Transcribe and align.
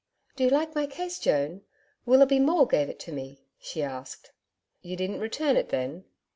'Do 0.35 0.45
you 0.45 0.49
like 0.49 0.73
my 0.73 0.87
case, 0.87 1.19
Joan? 1.19 1.61
Willoughby 2.07 2.39
Maule 2.39 2.65
gave 2.65 2.89
it 2.89 2.97
to 3.01 3.11
me,' 3.11 3.43
she 3.59 3.83
asked. 3.83 4.31
'You 4.81 4.95
didn't 4.95 5.19
return 5.19 5.55
it 5.55 5.69
then?' 5.69 6.05